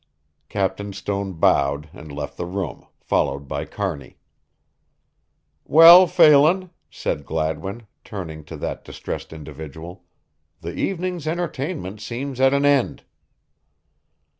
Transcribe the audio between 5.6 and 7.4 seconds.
"Well, Phelan," said